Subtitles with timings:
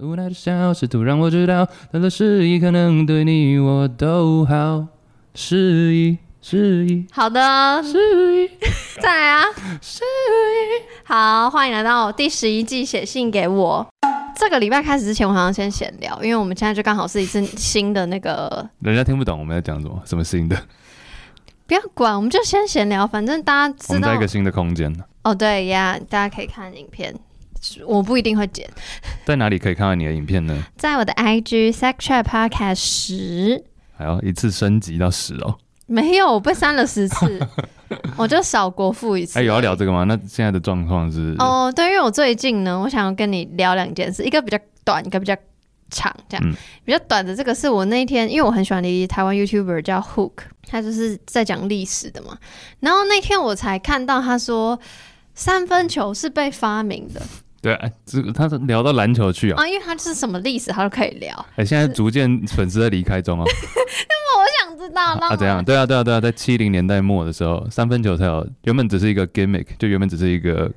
[0.00, 4.86] 无奈的笑，试图让我知道，他的示意可能对你我都好。
[5.34, 7.98] 示意，示意，好的，示
[8.44, 8.50] 意，
[9.00, 9.44] 再来啊，
[9.82, 10.84] 示意。
[11.04, 13.86] 好，欢迎来到第十一季，写信给我。
[14.34, 20.56] 这个礼拜开始之前，我好像先闲聊，因为我们现在就刚好是一次新的那个，人家听不懂我们在讲什么，什么新的。
[21.66, 23.94] 不要管，我们就先闲聊，反正大家知道。
[23.94, 25.04] 我们在一个新的空间呢。
[25.24, 27.14] 哦，对呀，大家可以看影片，
[27.86, 28.68] 我不一定会剪。
[29.24, 30.64] 在哪里可以看到你的影片呢？
[30.76, 33.64] 在我的 IG Sex Chat Podcast 十，
[33.96, 35.56] 还要一次升级到十哦。
[35.86, 37.40] 没有，我被删了十次，
[38.16, 39.38] 我就少国富一次。
[39.38, 40.04] 哎，有要聊这个吗？
[40.04, 41.34] 那现在的状况是？
[41.38, 45.36] 哦，对，因为我最近呢，我想要跟你聊两件事，一个比较短，一个比较
[45.90, 46.44] 长，这样。
[46.48, 46.52] 嗯、
[46.84, 50.32] 比较短的这个是我那一天，因为我很喜欢的一台湾 YouTuber 叫 Hook。
[50.68, 52.36] 他就是在讲历史的嘛，
[52.80, 54.76] 然后那天我才看到他说
[55.32, 57.22] 三分球是被发明的。
[57.66, 59.60] 对，哎，这个他是聊到篮球去啊？
[59.60, 61.34] 啊，因为他是什么历史，他都可以聊。
[61.56, 63.42] 哎，现在逐渐粉丝在离开中哦。
[63.44, 65.64] 那么我想知道，啊，怎样？
[65.64, 70.70] 对啊，对啊，对啊，在七零年代末的时候，三分球才有，原本只是一个 gimmick，就原本只是一个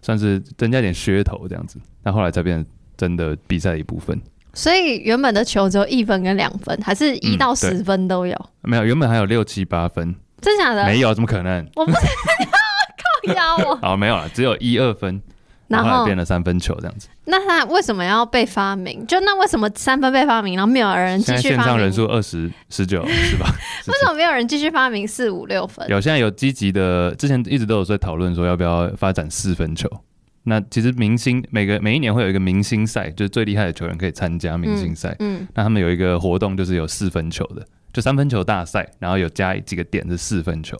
[0.00, 2.66] 算是增加点噱头这样子，那后来才变成
[2.96, 4.18] 真的比赛的一部分。
[4.54, 8.34] 所以原本的球只有一分跟两分，还是一到十分都有？
[8.62, 10.14] 嗯、没有，原本还有六七八分。
[10.40, 10.86] 真假的？
[10.86, 11.68] 没有，怎么可能？
[11.76, 11.98] 我不是
[13.28, 13.76] 靠腰我。
[13.86, 15.20] 好，没有了，只有一二分，
[15.70, 17.08] 然后，变了三分球这样子。
[17.26, 19.06] 那他为什么要被发明？
[19.06, 21.56] 就那为什么三分被发明，然后没有人继续发明？
[21.56, 23.46] 线上人数二十十九是吧？
[23.86, 25.88] 为什么没有人继续发明四五六分？
[25.88, 29.88] 有，现在有积极的，之前一直都有在讨论说要不要发展四分球。
[30.42, 35.14] 那其实明星每个每一年会有一个明星赛，就是最厉害的球员可以参加明星赛。
[35.20, 40.78] 嗯，嗯，那他们有一个活动，就是有四分球的，就三分球大赛，然后有加几个点是四分球。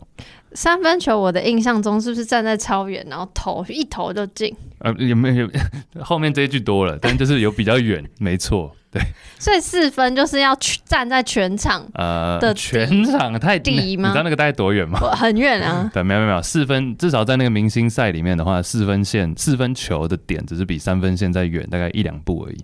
[0.53, 4.53] 三分球，我的印象中是不是站在超远，然后投一投就进？
[4.79, 5.49] 呃，有没有？
[6.03, 8.75] 后面这一句多了，但就是有比较远，没错。
[8.91, 9.01] 对，
[9.39, 10.53] 所以四分就是要
[10.83, 14.09] 站在全场呃的全场太低吗？
[14.09, 14.99] 你知道那个大概多远吗？
[15.15, 15.89] 很远啊。
[15.95, 22.57] 对，没有没有没有，四分至少在那个明星赛里面的话，四分线四分球的点只是比三分线再远大概一两步而已。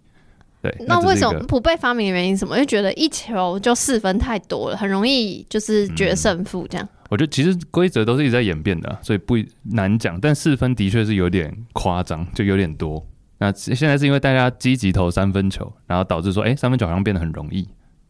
[0.68, 2.56] 对，那，为什么不被发明的原因是什么？
[2.56, 6.86] 因为觉得一球就四分太多了，很容易就是决胜负这样。
[6.86, 10.20] 嗯，我觉得其实规则都是一直在演变的，所以不难讲。
[10.20, 13.06] 但四分的确是有点夸张，就有点多。
[13.40, 17.68] 那现在是因为大家积极投三分球，然后导致说，哎、欸，三分球好像变得很容易，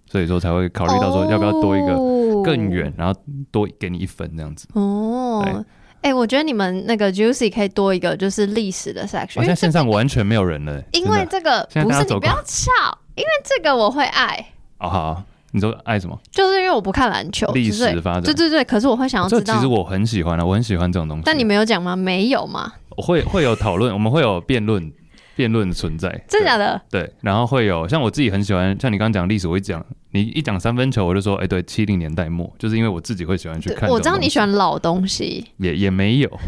[0.09, 1.95] 所以说才会考虑到说，要不要多一个
[2.43, 3.19] 更远，然后
[3.51, 4.65] 多给你一分这样子。
[4.73, 5.65] 哦，
[6.01, 9.33] 哎、欸，我觉得你们那个 Juicy 可以多一个就是历史的 section。
[9.33, 12.71] 现在线上完全没有人了，因为这个不是你不要笑，
[13.15, 14.45] 因为这个我会爱。
[14.79, 16.17] 哦好，你说爱什么？
[16.31, 18.23] 就是因为我不看篮球，历史发展。
[18.23, 19.55] 对对对，可是我会想要知道。
[19.55, 21.23] 其实我很喜欢啊，我很喜欢这种东西。
[21.25, 21.95] 但你没有讲吗？
[21.95, 22.73] 没有吗？
[22.95, 24.91] 我会会有讨论，我们会有辩论。
[25.37, 26.81] 辩论的存在，真的假的？
[26.89, 33.87] 对，然后会有像我自己很喜欢，像你刚刚讲历史，我一讲你一讲三分球，我就说，哎、欸，对，七零年代末，就是因为我自己会喜欢去看。
[33.87, 36.39] 我知道你喜欢老东西，也也没有，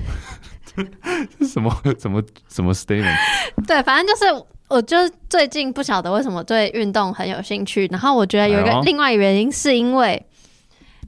[1.47, 3.15] 什么什么什么 statement？
[3.67, 10.25] 对，反正就是，我就是最近不晓得为什么对运动很有兴趣，然后我觉得有一个另外原因是因为。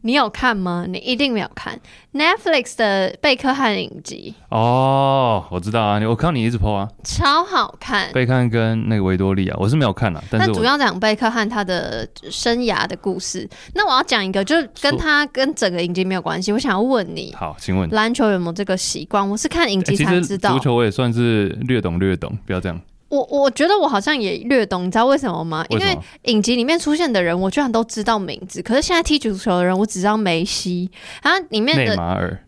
[0.01, 0.85] 你有看吗？
[0.87, 1.79] 你一定没有看
[2.13, 8.11] Netflix 的贝克汉影集哦，我知道啊，我看到你一直 po 啊，超好看。
[8.11, 13.47] 贝克汉跟那个维多利亚，我是没有看啊，但是主要讲贝克汉他的生涯的故事。
[13.75, 16.51] 那我要讲一个，就是跟他跟整个影集没有关系。
[16.51, 19.27] 我想要问你，好，请问篮球有没有这个习惯？
[19.29, 20.49] 我是看影集才知道。
[20.49, 22.81] 欸、足球我也算是略懂略懂，不要这样。
[23.11, 25.65] 我我觉得我好像也略懂，你知道为什么吗？
[25.69, 28.61] 因为影集里面出现的人，我居然都知道名字。
[28.61, 30.89] 可是现在踢足球的人，我只知道梅西。
[31.21, 32.39] 然后里面的内马尔，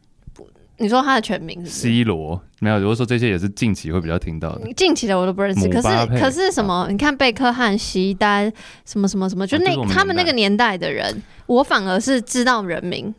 [0.78, 2.42] 你说他的全名是 C 罗？
[2.60, 4.74] 没有，如果说这些也是近期会比较听到的。
[4.74, 5.68] 近期的我都不认识。
[5.68, 6.88] 可是可是什么？
[6.90, 8.50] 你看贝克汉、席丹，
[8.86, 13.14] 什么什么什么，就那、啊、他们那个年代的人，我反而是知道人名。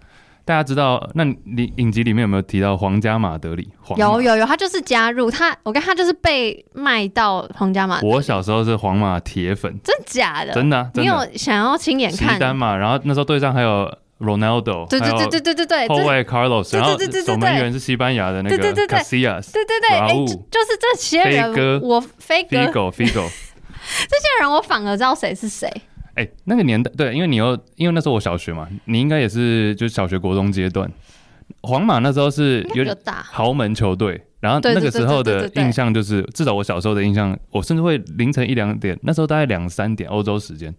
[0.47, 3.67] 大家知道，那你影集里面有没有提到皇家马德里？
[3.97, 8.13] 有有有，他就是加入他，我跟他就是被卖到皇家马德里。
[8.13, 10.53] 我小时候是皇马铁粉，真假的？
[10.53, 12.35] 真的，真的，你有想要亲眼看？
[12.35, 18.57] 西单嘛，然后那时候队上还有 Ronaldo，对对对对对对对，后卫 Carlos，然后守门员是西班牙的那个
[18.87, 23.29] Casillas，对对对，哎，就是这些人，我飞哥，Figo Figo，
[24.09, 25.71] 这些人我反而知道谁是谁。
[26.15, 30.91] 哎、欸，那个年代对，因为你又因为那时候我小学嘛，你应该也是就小学国中阶段，
[31.63, 40.75] 皇马那时候是有点豪门球队，然后那个时候的印象就是，至少我小时候的印象，我甚至会凌晨一两点，那时候大概两三点欧洲时间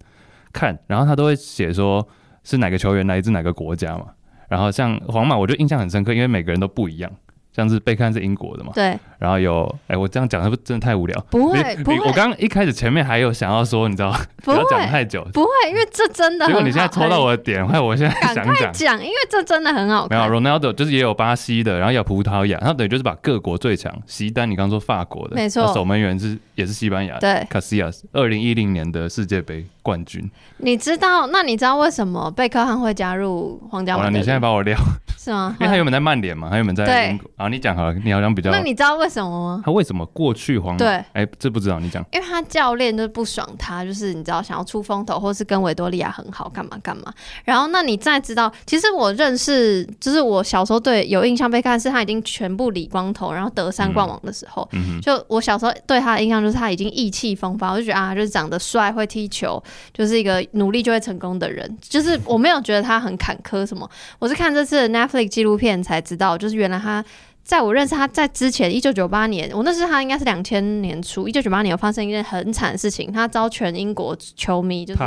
[0.53, 2.07] 看，然后他都会写说
[2.43, 4.05] 是哪个球员来自哪个国家嘛，
[4.47, 7.11] 然后像皇马我就印象很深刻，因为每个人都不一样。
[7.55, 11.17] 像是贝克汉是英国的嘛，对，然后有，哎，我这样讲是不是真的太无聊？
[11.29, 11.99] 不会，不会。
[11.99, 14.13] 我刚刚一开始前面还有想要说，你知道，
[14.43, 16.45] 不要讲太久，不会，因为这真的。
[16.47, 20.19] 结果你现在戳到我的点，害我现在想讲，讲，因为这真的很好看。
[20.19, 23.93] 没有，Ronaldo 就是也有巴西的，然后也有葡萄牙，然后等于就是把各国最强。
[24.05, 30.29] 席丹，你刚刚说法国的，没错，守门员是也是西班牙，对，Casillas，二零一零年的世界杯冠军。
[30.57, 31.27] 你知道？
[31.27, 33.95] 那你知道为什么贝克汉会加入皇家？
[34.09, 34.77] 你现在把我撂。
[35.17, 35.55] 是吗？
[35.59, 37.27] 因为他原本在曼联嘛，他原本在英国。
[37.45, 38.50] 啊，你讲好了，你好像比较。
[38.50, 39.62] 那你知道为什么吗？
[39.63, 40.80] 他为什么过去皇马？
[40.80, 42.03] 对，哎，这不知道，你讲。
[42.12, 47.13] 因为他教练就是不爽他，就是你知道想要出风头，或是跟维多利亚很好，干嘛干嘛。
[47.44, 59.62] 然后，那你再知道，其实我认识，就是我小时候对有印象被看是他已经全部理光头，然后得三冠王的时候，嗯、就我小时候对他的印象就是他已经意气风发，我就觉得啊，就是长得帅，会踢球，
[59.94, 61.77] 就是一个努力就会成功的人。
[61.80, 63.88] 就是我没有觉得他很坎坷什么，
[64.18, 65.75] 我是看这次的 Netflix 纪录片。
[65.86, 67.03] 才知道，就是原来他
[67.45, 75.00] 在我认识他在之前，一九九八年，我那时他应该是两千年初，一九九八年有发生一件很惨的事情，他遭全英国球迷就是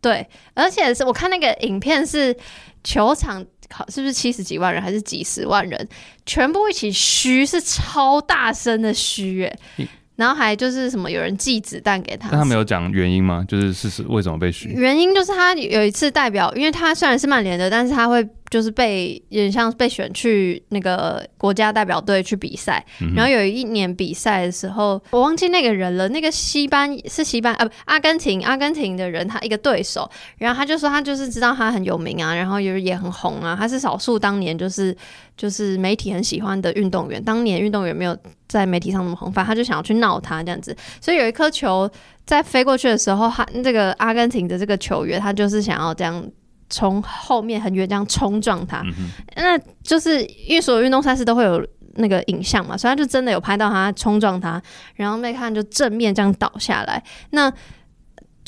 [0.00, 2.36] 对，而且是我看那个影片是
[2.82, 3.40] 球场
[3.88, 5.88] 是不是七十几万人还是几十万人，
[6.26, 9.86] 全部一起嘘，是超大声的嘘，哎。
[10.16, 12.30] 然后还就是什么，有人寄子弹给他。
[12.30, 13.44] 但他没有讲原因吗？
[13.46, 14.70] 就是事实为什么被嘘？
[14.70, 22.84] 原因就是他有一次代表，因为他虽然是曼联的，但是他会就是被有点像被选去那个国家代表队去比赛。
[23.00, 26.08] 嗯、然后有一年比赛的时候，我忘记那个人了。
[26.08, 34.96] 那个西班是西班啊不阿根廷阿根廷的人，他一个对手，然后他就说他就是知道他很有名啊，然后也也很红啊，他是少数当年就是。
[35.36, 38.16] 就是媒体很喜欢的运动员，当年运动员没有
[38.48, 41.86] 在媒体上那么红发，他就想要去闹他这样子，所以有一颗球
[42.24, 46.26] 在飞过去的时候，他这个阿根廷的这个球员，他就是想要这样
[46.68, 54.60] 从后面很远这样冲撞他，嗯、那就是因为所有运动赛事都会有那个影像嘛，所以他就真的有拍到他冲撞他，
[54.94, 57.52] 然后贝克汉就正面这样倒下来，那。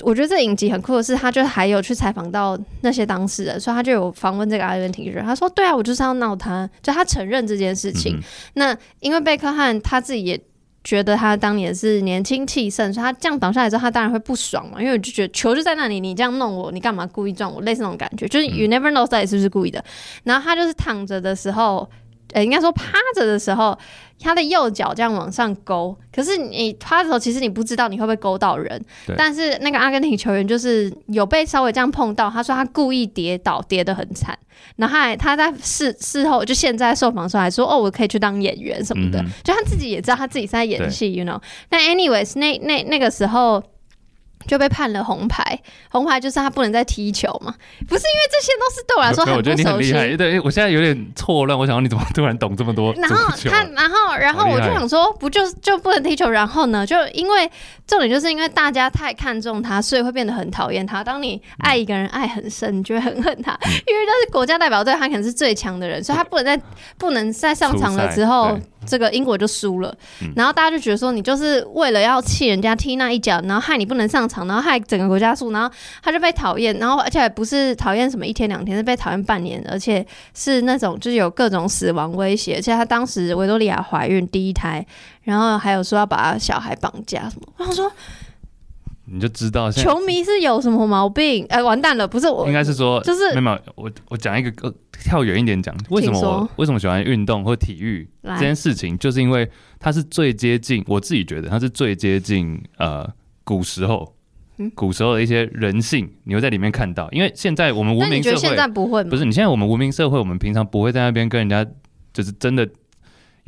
[0.04, 5.24] 我觉得这影集很酷的是，他就还有去采访到那些当事人，所以他就有访问这个阿根廷人。
[5.24, 8.16] 他说：“对啊，我就是要闹他，就他承认这件事情。
[8.16, 8.22] 嗯、
[8.54, 10.40] 那因为贝克汉他自己也
[10.84, 14.80] 觉得他当年是年轻气盛，所以他这样倒下来之后，他当然会不爽嘛。
[14.80, 17.60] 因为我就觉得球就在那里，你这样弄我，你干嘛故意撞我？
[17.62, 19.84] 类似那种感觉，就是 you never know 到底是不是故意的。
[20.24, 21.88] 然后他就是躺着的时候。”
[22.32, 23.76] 呃，应该说趴着的时候，
[24.20, 25.96] 他的右脚这样往上勾。
[26.14, 28.80] 可是你趴的时候，其实你不知道你会不会勾到人。
[29.06, 34.38] 对但是那个阿根廷球员就是有被稍微这样碰到，他说他故意跌倒，跌得很惨。
[34.76, 39.20] 然后他还他在事事后就现在受访的时候还说，哦，我可以去当演员什么的。
[39.20, 41.40] 嗯、就他自己也知道他自己是在演戏，you know。
[41.70, 43.62] 那 anyways，那那那个时候。
[44.46, 45.58] 就被判了红牌，
[45.90, 47.54] 红牌就是他不能再踢球嘛？
[47.88, 49.38] 不是因为这些都是对我来说很不熟悉。
[49.38, 51.58] 我觉得你很厉害，对，我现在有点错乱。
[51.58, 52.94] 我想说你怎么突然懂这么多？
[52.94, 56.30] 然后他，然后， 然后我就想说，不就就不能踢球？
[56.30, 56.86] 然后呢？
[56.86, 57.50] 就因为
[57.86, 61.02] 重点就是因为大家太看重他，所以会变得很讨厌他。
[61.04, 66.62] 当你爱一个人爱很深，你就会很恨他，嗯、因为他是国家代表队，他可能是最强的人，所以他不能再
[66.96, 68.58] 不能再上场了之后。
[68.88, 69.94] 这个英国就输了，
[70.34, 75.70] 然后大家就觉得说，你就是为了要气人家踢那一脚，然后害你不能上场，然后害整个国家输，然后
[76.02, 84.84] 他就被讨厌，然后而且还不是讨厌什么一天两天，是被讨厌半年，而且是那种就是有各种死亡威胁，而且他当时维多利亚怀孕第一胎，
[85.22, 87.92] 然后还有说要把小孩绑架什么，然后说。
[89.10, 91.44] 你就知道，球迷是有什么毛病？
[91.48, 92.06] 哎、欸，完蛋了！
[92.06, 93.90] 不是我，应该是说，就是没有我。
[94.08, 103.08] 我讲一个，跳远一点讲，为什么我说为什么喜欢运动或体育这件事情，就是因为它是最接近我自己觉得它是最接近呃
[103.44, 104.14] 古时候，
[104.58, 107.10] 嗯、古时候的一些人性，你会在里面看到。
[107.10, 111.64] 因为现在我们文明社会，现在不会，不是你现在我们文明社会，我们平常不会在那边跟人家
[112.12, 112.68] 就是真的。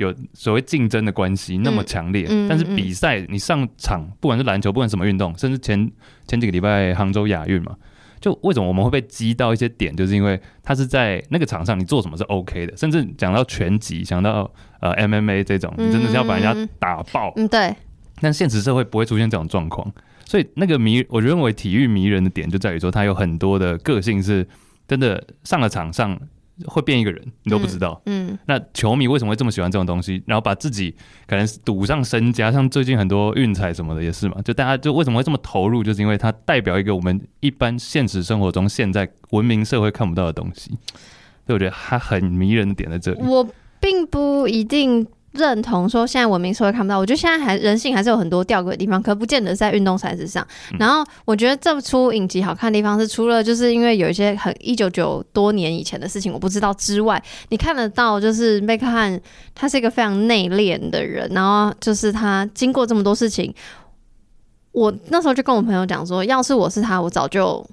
[0.00, 5.90] 有所谓竞争的关系那么强烈，嗯嗯嗯、但是比赛你上场，不管是篮球，不管什么运动，甚至前
[6.26, 7.76] 前几个礼拜杭州亚运嘛，
[8.18, 17.32] 就为什么我们会被击到一些点，就是因为他是在那个场上，你做什么是 OK 的，甚至讲到拳击，讲到呃 MMA 这种，你真的是要把人家打爆。
[17.36, 17.76] 嗯，对。
[18.22, 19.92] 但现实社会不会出现这种状况，
[20.24, 24.46] 所以那个迷，我认为体育迷人的点就在于说，他有很多的个性是
[24.88, 26.18] 真的上了场上。
[26.66, 28.00] 会变一个人，你都不知道。
[28.06, 30.22] 嗯，嗯，那球迷为什么会这么喜欢这种东西？
[30.26, 30.94] 然后把自己
[31.26, 34.40] 可能赌上身家，像最近很多运彩什么的也是嘛。
[34.42, 35.82] 就大家就为什么会这么投入？
[35.82, 40.70] 就是因为它代表一个我们一般现实生活中现在文明社会看不到的东西。
[41.46, 43.20] 所以我觉得它很迷人的点在这里。
[43.22, 43.48] 我
[43.80, 46.98] 并不一定认同说，现在文明社会看不到。
[46.98, 50.44] 我觉得现在还人性还是有很多吊诡的地方，可不见得是在运动赛事上。
[50.72, 59.20] 嗯、然后我觉得这出影集好看的地方是，除了就是因为有一些很一九九多年以前的事情我不知道之外，你看得到就是贝克汉
[59.54, 63.54] 他是一个非常内敛的人，然后就是他经过这么多事情，
[64.72, 67.64] 我那时候就跟我朋友讲说，要是我是他，我早就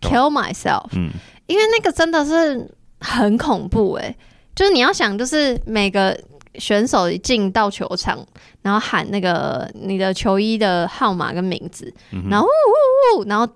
[0.00, 1.10] kill myself，、哦嗯、
[1.46, 4.16] 因为那个真的是很恐怖哎、欸，
[4.56, 6.18] 就是你要想，就是每个。
[6.58, 8.18] 选手一进到球场，
[8.62, 13.46] 然后喊那个你的球衣的号码跟名字，嗯、然后呜呜呜，然后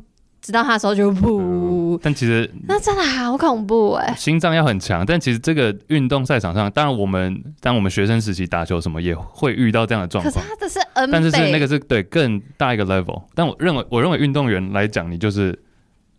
[0.41, 1.99] 直到他的时候就噗、嗯。
[2.03, 5.05] 但其实那真的好恐怖哎、欸，心脏要很强。
[5.05, 10.35] 但其实这个运动赛场上，当然我们当我们学生时期打球什么也会遇到这样的状况。
[10.35, 10.81] 可是他这是
[11.11, 13.23] 但是是那个是对更大一个 level。
[13.35, 15.59] 但我认为，我认为运动员来讲，你就是。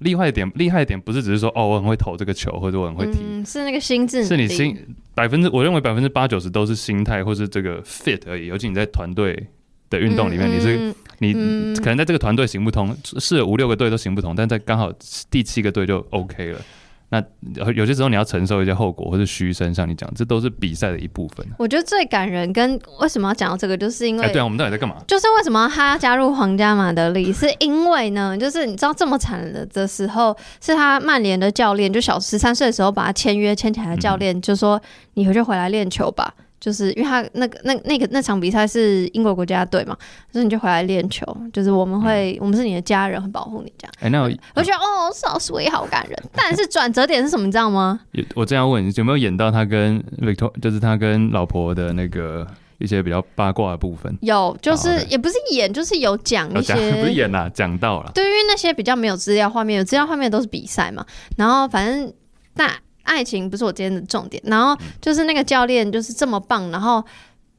[0.04, 4.78] 厉害一点，厉害一点不是只是说哦，我很会投这个球，或者我很会踢，嗯、是那个心智，是你心
[5.16, 8.48] 百分之，我认为百分之八九十都是心态或是这个 fit 而已。
[8.48, 9.48] 尤其你在团队
[9.90, 14.92] 的运动里面，嗯、你是你、嗯、可能在这个团队行不通，是五六个队都行不通，但在刚好
[15.32, 16.60] 第七个队就 OK 了。
[17.14, 17.24] 那
[17.76, 21.46] 有些时候你要承受一些后果，或是嘘声，像你讲，这都是比赛的一部分。
[21.60, 24.96] 我觉得最感人，跟为什么要讲到这个，就是因为，对啊，我们到底在干嘛？
[25.06, 27.32] 就是为什么他要加入皇家马德里？
[27.32, 34.82] 是因为呢，就是你知道这么惨的的时候，是他曼联的教练，就小十三岁的时候把他签约签起来的教练，就说
[35.14, 36.34] 你回去回来练球吧。
[36.64, 39.98] 就是因为他那个那那个那场比赛是英国国家队嘛，
[40.32, 41.26] 所以你就回来练球。
[41.52, 43.94] 就是我们会，嗯、我们是你的家人，会保护你这样。
[44.00, 46.18] 哎、欸，那我，我觉得哦，so sweet，好感人。
[46.32, 48.00] 但是转折点是什么，你知道吗？
[48.34, 54.18] 我这样问你，有没有演到他跟 Victor，就是他跟老婆的那个一些比较八卦的部分？
[54.22, 58.10] 有，就是也不是演，就是有讲一些，不是演呐，讲到了。
[58.16, 61.06] 对，因为那些比较没有资料画面，有资料画面都是比赛嘛。
[61.36, 62.14] 然后反正
[62.54, 62.72] 那。
[63.04, 67.04] 爱情不是我今天的重点，然后就是那个教练就是这么棒，然后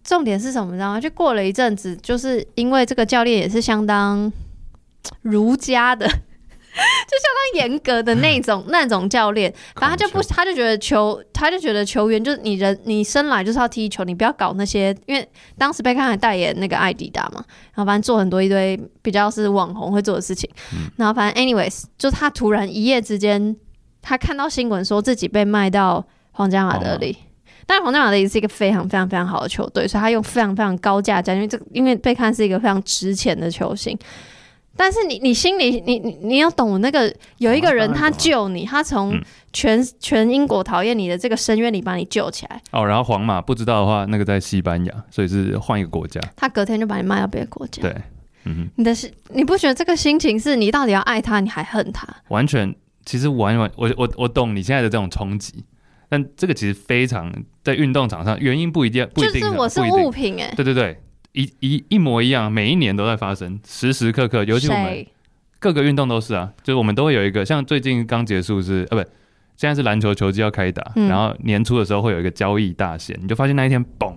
[0.03, 0.73] 重点是什么？
[0.73, 1.01] 你知道吗？
[1.01, 4.33] 就过了一阵子，就是因为这个教练也是相当
[5.23, 6.19] 儒家的， 就相
[6.75, 20.49] 当严格的那种那种教练，反正他就不，他就觉得球，他就觉得球员就是你人，你生来就是要踢球，你不要搞那些，因为当时贝克汉还代言那个艾迪达嘛，然后反正做很多一堆比较是网红会做的事情，
[20.97, 23.55] 然后反正 anyways，就是他突然一夜之间。
[24.07, 27.17] 他看到新闻说自己被卖到皇家马德里，哦、
[27.67, 33.99] 但是皇家马德里是一个非常非常非常好的球队，所以他用非常非常高价价，因为这因为贝克汉是一个非常值钱的球星。
[34.77, 39.17] 但是你你心里你你你要懂那个有一个人他救你，他从
[39.53, 42.61] 全全英国讨厌你的这个深渊里把你救起来。
[42.73, 46.21] 哦，然后皇马不知道的话，那个在西班牙，所以是换一个国家。
[46.35, 47.83] 他隔天就把你卖到别的国家。
[47.83, 47.93] 对，
[48.47, 52.09] 嗯哼，你的是你不觉得这个心情是你到底要爱他，你还恨他？
[52.31, 52.75] 完全。
[53.05, 55.65] 其实完完我我我懂你现在的这种冲击，
[56.09, 57.33] 但这个其实非常
[57.63, 60.99] 在运动场上原因不一定不一定，就是我是物品哎，对对对，
[61.33, 65.07] 一一一模一样，每一年都在发生，时时刻刻，尤其我们
[65.59, 69.11] 各个运动都是啊，就是我们都会有一个，像最近刚结束是呃不，
[69.57, 74.15] 现在是篮球球季要开打，嗯、然后年初的时候会有一个交易大限，你就发现那一天嘣。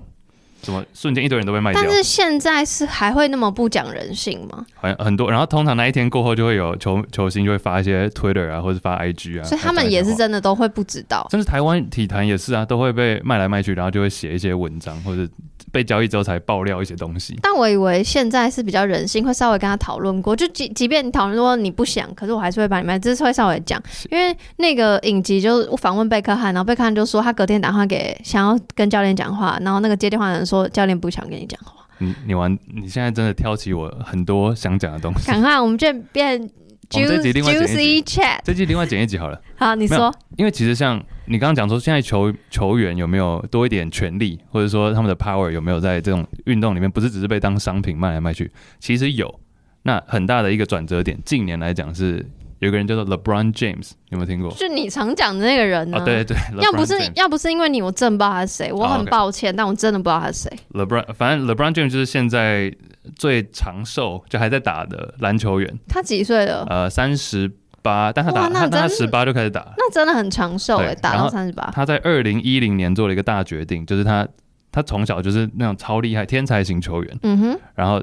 [0.62, 1.82] 怎么瞬间一堆人都被卖掉？
[1.82, 4.66] 但是现在是还会那么不讲人性吗？
[4.76, 11.28] 好像很多，然后通常那一天过后就会有球球星就会发一些 Twitter 啊，或者发 IG 啊，所以他们也是真的都会不知道。
[11.32, 15.28] 甚至台湾体坛也是啊，都会被卖来卖去，然后就会写一些文章或者。
[15.70, 20.34] 被交易之后才爆料一些东西，但我以为现在是比较人性，会稍微跟他讨论过。
[20.34, 23.80] 就即即便你讨论说你不想，可是我还是会把你卖，只是会稍微讲。
[24.10, 31.86] 因为那个影集就访问贝克汉，然后贝克汉就说他隔天打电话给想要跟教练讲话，然后那个接电话的人说教练不想跟你讲话。
[32.00, 35.28] 你你玩，你现在真的挑起我很多想讲的东西。
[35.28, 36.50] 赶快，我们这变。
[36.90, 39.38] juicy chat，，这集另外剪一集好了。
[39.60, 40.10] 好，你说。
[40.38, 48.50] 因为其实像你刚刚讲说，现在球球员有没有多一点权利，或者说他们的 power 有没有在这种运动里面，不是只是被当商品卖来卖去？
[48.80, 49.38] 其实有。
[49.82, 52.26] 那很大的一个转折点，近年来讲是。
[52.60, 54.52] 有个人叫做 LeBron James，有没有听过？
[54.54, 55.98] 就你常讲的那个人呢？
[56.00, 58.74] 哦，对对对，要不是要不是因为你，我真不知道他是谁。
[58.74, 60.52] 我很抱歉，但我真的不知道他是谁。
[60.74, 62.74] LeBron，反正 LeBron James 就是现在
[63.16, 65.80] 最长寿，就还在打的篮球员。
[65.88, 66.66] 他几岁了？
[66.70, 67.52] 呃，三十
[67.84, 71.70] 八，但他打他他十八就开始打，那真的很长寿哎，打到三十八。
[71.74, 74.28] 他在二零一零年做了一个大决定，就是他
[74.72, 78.02] 他从小就是那种超厉害天才型球员，嗯哼，然后。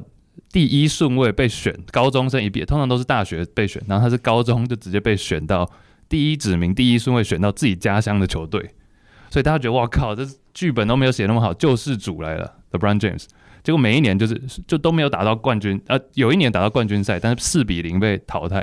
[0.55, 5.69] 第一顺位被选，高中生一毕业，通常都是大学被选，然后他是高中就直接被选到
[6.09, 8.71] 第一指名，第一顺位选到自己家乡的球队，
[9.31, 13.27] 所以大家觉得哇靠，这剧本都没有写那么好，救世主来了，LeBron James。
[13.65, 18.59] 结果每一年就是就都没有打到冠军，呃，有一年打到冠军赛，但是四比零被淘汰，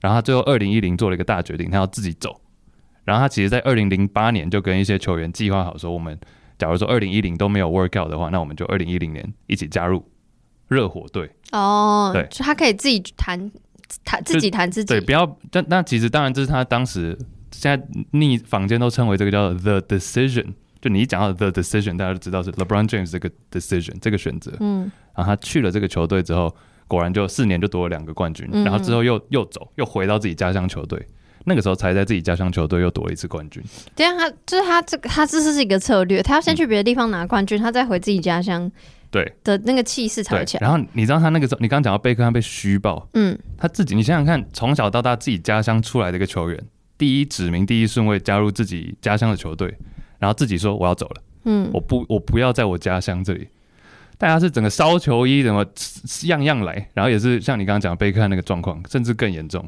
[0.00, 2.40] 然后他最后二零一零做了一个大决定，他要自己走，
[3.04, 6.18] 然后他其实在二零零八年就跟一些球员计划好说，我们
[6.58, 10.04] 假如说二零一零都没有 work out 的话，那我们就二零一零年一起加入
[10.70, 11.30] 热火队。
[11.52, 13.50] 哦，对，就他可以自己谈
[14.04, 14.88] 谈自己谈自己。
[14.88, 15.36] 对，不要。
[15.50, 17.18] 但那其实当然这是他当时
[17.50, 20.46] 现在逆坊间都称为这个叫 the decision。
[20.80, 24.50] 就你一讲到 the decision，大家就知道是 LeBron James 这个 decision 这个选择。
[24.60, 24.90] 嗯。
[25.14, 26.54] 然后他去了这个球队之后，
[26.88, 28.48] 果然就四年就夺了两个冠军。
[28.52, 28.64] 嗯。
[28.64, 31.06] 然后之后又又走，又回到自己家乡球队。
[31.44, 33.62] 那个时候才在自己家乡球队又夺了一次冠军。
[33.96, 38.70] 对啊，他就是他这个他这是一个策略，他要先去别的地方拿冠军，嗯、他再回自己家乡。
[39.10, 40.60] 对的那个气势才会强。
[40.60, 46.58] 然后你知道他那个时候，你刚刚讲到贝克汉被虚报，嗯，他自己你想想看，从小到大自己家乡出来的一个球员，
[46.96, 49.76] 第一指名第一顺位加入自己家乡的球队，
[50.18, 53.48] 然后自己说我要走了，嗯，我不我不要在我家乡这里。
[54.18, 55.64] 大家是整个烧球衣，怎么
[56.24, 59.66] 样样来，然后也是像你刚刚讲贝克汉那个状况，甚至更严重。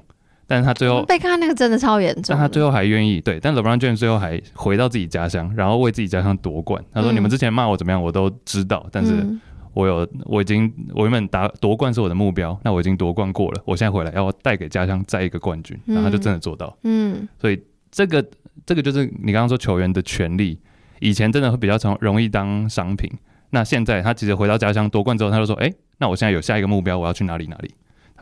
[0.52, 6.84] 但是他最后被看那个真的超严重，但他最后还愿意对，但 LeBron James 最后还回到自己家乡，然后为自己家乡夺冠。
[6.92, 9.26] 他说：“你们之前骂我怎么样，我都知道，但是
[9.72, 16.76] 我有我已经我原本打夺冠是我的目标，那我已经夺冠过了，我现在回来要带给家乡再一个冠军，然后他就真的做到。
[16.82, 17.58] 嗯，所以
[17.90, 18.22] 这个
[18.66, 20.60] 这个就是你刚刚说球员的权利，
[21.00, 23.10] 以前真的会比较从容易当商品，
[23.48, 27.70] 那现在他其实回到家乡夺冠之后，他就说：哎，那我现在有下一个目标，我要去哪里哪里。”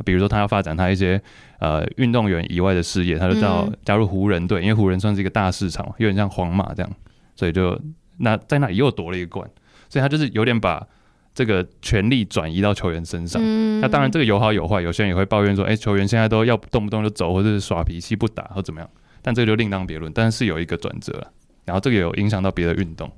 [0.05, 1.21] 比如说，他要发展他一些
[1.59, 6.91] 呃运动员以外的事业，他就叫加入湖人队，因为湖人算是一个大市场，有点像皇马这样，
[7.37, 7.79] 所以就
[8.19, 9.49] 那在那里又夺了一个冠，
[9.89, 10.87] 所以他就是有点把
[11.35, 13.41] 这个权力转移到球员身上。
[13.81, 18.91] 那当然这个有好有坏，有些人也会抱怨说，哎，球员现在都要动不动就走，或者是耍脾气不打或怎么样，
[19.23, 20.13] 但这个就另当别论。
[20.13, 21.33] 但是有一个转折了，
[21.65, 23.11] 然后这个有影响到别的运动。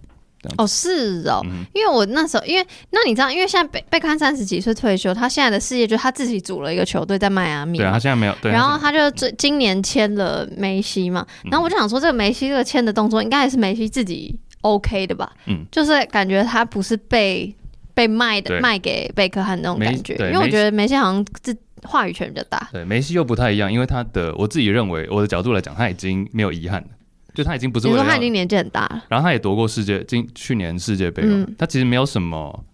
[0.59, 7.79] 哦，是哦，嗯、因为我那时候，因为那你知道，因为现在贝贝克汉三十几岁退休，他现在的事业就是他自己组了一个球队在迈阿密。
[7.79, 8.37] 对啊，他现在没有。
[8.43, 15.33] 对，然后他就最今年签了梅西嘛，然后我就想说，这个梅西这个签的动作，应该也是梅西自己 OK 的吧？
[15.47, 17.55] 嗯，就是感觉他不是被
[17.95, 22.69] 被卖的卖给贝克汉那种感觉，因为我觉得梅西好像自话语权比较大。
[22.73, 26.89] 对，梅西又不太一样，因为他的我自己认为，我的角度来讲，他已经没有遗憾了。
[27.35, 31.23] 就他已经不是为了，你说他已经年纪很大了，然后他也夺过世界，今去年世界杯
[31.57, 32.65] 他其实没有什么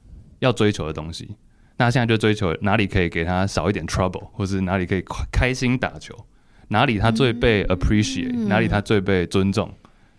[0.41, 1.29] 要追求的东西，
[1.77, 6.13] 那他现在就追求哪里可以给他少一点 trouble，或是哪里可以开心打球，
[6.69, 9.73] 哪里他最被 appreciate，、嗯、哪里他最被尊重，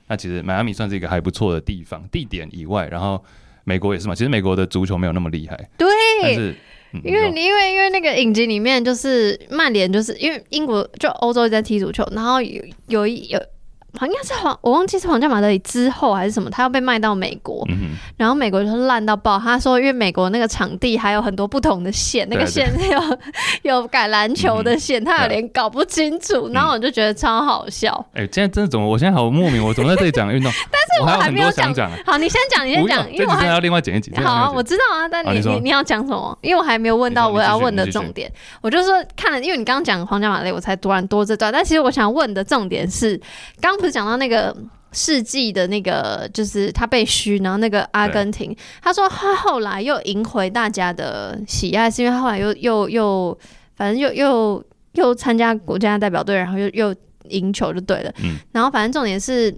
[0.08, 3.21] 那其实迈阿密算是一个还不错的地方，地点以外，然后
[3.65, 5.89] 美国也是嘛，其实美国的足球没有那么厉害，对，
[6.21, 6.56] 但是、
[6.93, 13.38] 嗯、因为因为因为那个影集里面就是曼联，就是因为英国就欧洲在踢足球，然后有有一有。
[13.97, 19.39] 好像应该是皇，我忘记是皇家马德里之后还是什么，他要被卖到美国，嗯、然后美国就是烂到爆。
[19.39, 22.99] 他说，因为美国那个场地还有很多不同的线，那个线是有
[23.63, 26.49] 有橄榄球的线，嗯、他有点搞不清楚。
[26.49, 27.93] 嗯、然后我就觉得超好笑。
[28.13, 28.88] 哎、欸，现在真的怎么？
[28.88, 30.52] 我现在好莫名，我怎么在这里讲运动？
[30.71, 31.73] 但是我还没有讲。
[31.73, 34.12] 讲好，你先讲，你先讲，因为我还要另外剪一集。
[34.15, 36.38] 好、啊，我知道啊，但你、啊、你你，要讲什么？
[36.41, 38.32] 因为我还没有问到我要问的重点。
[38.62, 41.54] 我就说看了，因为你刚刚讲皇家马德里，我才突然多这段。
[41.54, 43.15] 但其实我想问的重点是，
[43.62, 44.56] 刚刚不是讲到那个。
[44.92, 53.39] 世纪的那个就是他被嘘，然后那个阿根廷，他说他后来又赢回大家的喜爱，是因为他后来又又又
[53.76, 58.12] 反正又又又参加国家代表队，然后又又赢球就对了。
[58.24, 59.56] 嗯，然后反正重点是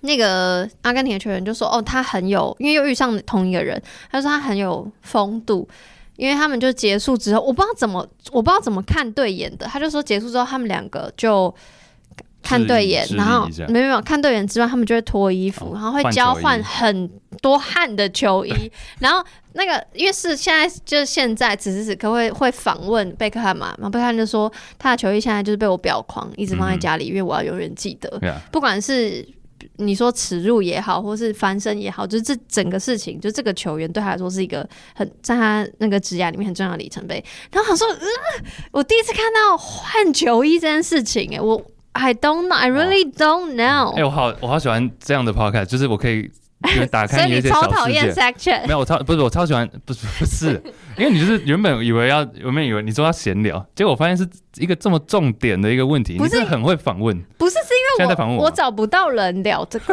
[0.00, 5.68] 那个阿根廷的球员就说哦，他很有，因为又遇上同一个人，他说他很有风度，
[6.16, 11.54] 因为他们就结束之后，我不知道怎么我不知道怎么看对眼的，他就说结束之后他们两个就。
[12.42, 17.08] 看对眼，然后没有没有看对眼之外，他们就会脱衣服，哦、然后会交换很
[17.40, 18.52] 多汗的球衣。
[18.98, 28.18] 然后那个因为是现在就是现在此时此刻会会访问贝克汉嘛，然后贝克汉就说他的球衣现在就是被我裱框，一直放在家里，嗯、因为我要永远记得。
[28.22, 29.26] 嗯、不管是
[29.76, 37.22] 你说耻辱也好，或是翻身也好，就是这整个事情，就这个球员对他来说是一个很在他那个职涯里面很重要的里程碑。
[37.52, 37.98] 然后他说、呃，
[38.72, 41.62] 我第一次看到换球衣这件事情，哎，我。
[41.92, 42.54] I don't know.
[42.54, 43.90] I really don't know.
[43.94, 46.30] 哎、欸，我好，我好喜欢这样的 podcast，就是我可以
[46.90, 47.74] 打开 你一些小世界。
[47.76, 48.66] 所以你超讨厌 section？
[48.66, 50.62] 没有，我超不是，我超喜欢，不是不是，
[50.96, 56.16] 因为你就是原本以为要，原本以为你说要闲聊，结果我发现是一个这么重点的一个问题。
[56.16, 57.20] 不是，你是很会访问？
[57.36, 59.92] 不是，是因为我现在访问我，我找不到人聊这个，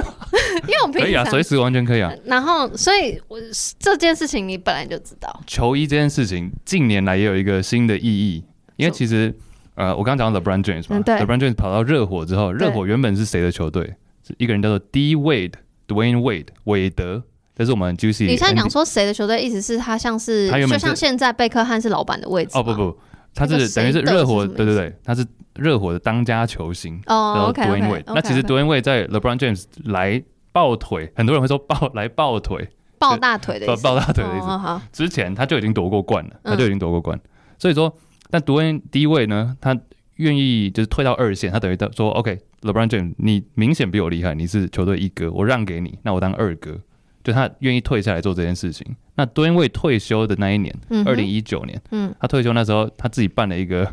[0.68, 2.12] 因为我平时可以啊， 随时完全可以啊。
[2.26, 3.40] 然后，所以我
[3.80, 8.44] 这件事情你本来就知道，球衣这件事情近年来也有一个新的意义，
[8.76, 9.34] 因为其实。
[9.78, 13.96] 呃，我刚刚讲到 LeBron James 嘛，LeBron James 跑到热火之后，热火原本是谁的球队？
[14.28, 17.22] 是一个人叫做 D Wade，Dwayne Wade，韦德。
[17.56, 18.26] 这是我们 Juicy。
[18.26, 22.58] 你现在讲说谁的球队，意思是他像是，就像现在贝克汉是老板的位置。
[22.58, 22.98] 哦不不，
[23.36, 25.24] 他是等于是热火，对对对，他是
[25.56, 27.00] 热火的当家球星。
[27.06, 28.04] 哦，Dwayne Wade。
[28.08, 34.48] 那其实 Dwayne Wade 在 LeBron James 来抱腿，很多人会说抱 来抱腿，抱大腿的意思，抱大腿的意思。
[34.48, 37.16] 哦、之前他就已经夺过冠了，他就已经夺过冠。
[37.18, 37.92] 嗯、所以说，
[38.30, 39.80] 但独恩第一位呢，他
[40.16, 46.80] 愿意就是退到二线，他等于说，OK，LeBron James，你明显比我厉害，你是球队一哥，我让给你，那我当二哥。
[47.24, 48.88] 就他愿意退下来做这件事情。
[49.16, 50.74] 那多恩为退休的那一年，
[51.06, 53.86] 二零一九年，嗯，他退休那时候，他自己办了一个，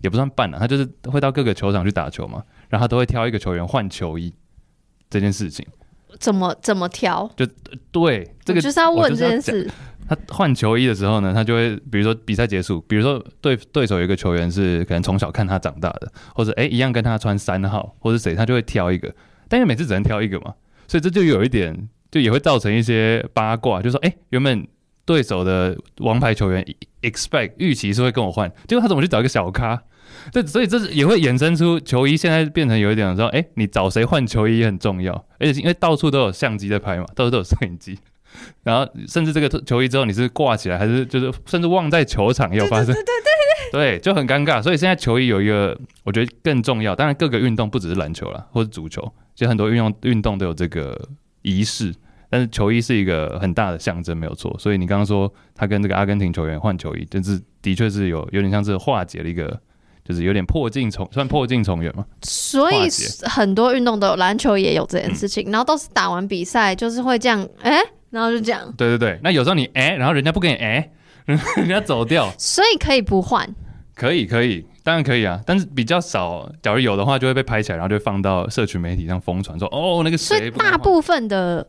[0.00, 4.32] 也不算办了，他就是会到各个球场去打球嘛，然后他都会挑一个球员换球衣
[5.10, 5.66] 这件事情。
[6.18, 7.30] 怎么怎么挑？
[7.36, 7.46] 就
[7.92, 9.70] 对这个就是要问这件事。
[10.10, 19.14] 他换球衣的时候呢，他就会比如说比赛结束，比如说对对手有一个球员是可能从小看他长大的，或者哎一样跟他穿三号，或者谁，他就会挑一个，
[19.48, 20.52] 但是每次只能挑一个嘛，
[20.88, 21.88] 所以这就有一点。
[22.12, 24.66] 就也会造成一些八卦，就说，哎、原本
[25.04, 26.66] 对手的王牌球员
[27.02, 29.80] expect 预期是会跟我换，结果他怎么去找一个小咖？
[30.32, 37.96] 这所以这是也会衍生出球衣现在变成有一点说，哎、你找谁换球衣也很重要，而且因为到处都有相机在拍嘛，到处都有摄影机，
[38.62, 44.62] 然后甚至这个球衣之后你是挂起来，还是就是甚至忘在球场也有发生，对对对对，对，就很尴尬。
[44.62, 49.02] 所以现在球衣有一个我觉得更重要，当然各个运动不只是篮球啦，或者足球，
[49.34, 50.98] 其实很多运动运动都有这个。
[51.42, 51.90] 仪式，
[52.28, 54.54] 但是球衣是一个很大的象征，没有错。
[54.58, 59.58] 所以你刚刚说他跟这个阿根廷球员换球衣，就是的确是有有点像是化解了一个，
[60.04, 62.04] 就是有点破镜重算破镜重圆嘛。
[62.20, 62.90] 所以
[63.22, 68.72] 很多运动都有，篮球也有这件事情，嗯、然后都是打完比赛就是会这样，哎、欸，然后就这样。
[68.76, 70.90] 对对对，那有时候你哎、欸，然后人家不给你哎、
[71.26, 73.48] 欸， 人家走掉，所以可以不换。
[73.94, 76.50] 可以可以，当然可以啊，但是比较少。
[76.62, 80.38] 假如有的话，就会被拍起来，然后就会放到社群媒体上疯传，说哦那个谁。
[80.38, 81.66] 所以大部分的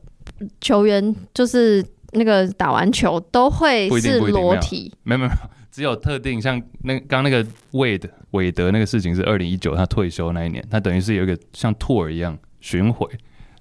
[0.62, 5.32] 球员就是那个打完球都会是裸体，没有没有，
[5.70, 13.06] 只有特定像那刚刚那个韦德韦德那个事情是二零一九他退休那一年，他等于是有一个像 tour 一样巡回，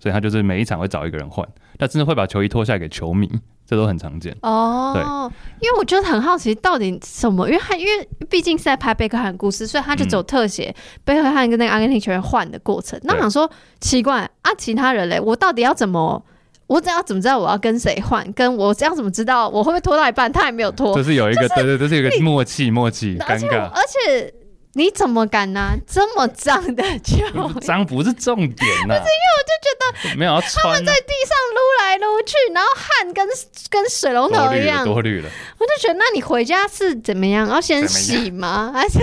[0.00, 1.46] 所以他就是每一场会找一个人换，
[1.78, 3.30] 他真的会把球衣脱下来给球迷。
[3.66, 5.00] 这都很常见哦，对，
[5.64, 7.48] 因为我觉得很好奇，到底什么？
[7.48, 12.98] 因为他因为毕竟是在拍贝克汉故事，所以他就走特写贝克汉跟那个阿根廷球员换的过程。
[13.04, 13.48] 那我想说
[13.80, 16.20] 奇怪啊，其他人嘞，我到底要怎么？
[16.66, 18.32] 我只要怎么知道我要跟谁换？
[18.32, 20.92] 跟我这样怎么知道我会不会拖到一半他还没有拖？
[20.96, 24.34] 这是有一个，对对，这是有一个默契，默契，尴尬，而且。
[24.74, 27.16] 你怎么敢拿这么脏的球？
[27.60, 28.48] 脏不是重点
[28.86, 33.26] 呐，不是因为我就觉得没有，他们在地上撸来撸去，然后汗跟
[33.68, 35.28] 跟水龙头一样多虑了。
[35.58, 37.48] 我就觉得，那你回家是怎么样？
[37.48, 38.70] 要先洗吗？
[38.72, 38.98] 还 是